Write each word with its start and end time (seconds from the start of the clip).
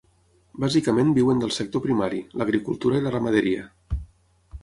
Bàsicament 0.61 1.11
viuen 1.17 1.43
del 1.43 1.53
sector 1.57 1.83
primari: 1.83 2.23
l'agricultura 2.43 3.01
i 3.01 3.05
la 3.09 3.11
ramaderia. 3.17 3.67